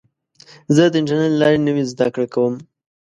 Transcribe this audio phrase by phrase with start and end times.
[0.75, 2.53] زه د انټرنیټ له لارې نوې زده کړه کوم.